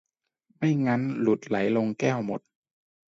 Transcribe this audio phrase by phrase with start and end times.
[0.57, 2.41] ไม่งั้นหลุดไหลลงแก้วหมด